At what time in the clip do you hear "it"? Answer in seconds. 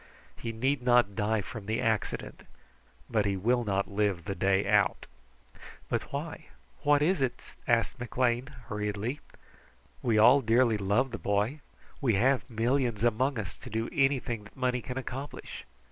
7.21-7.39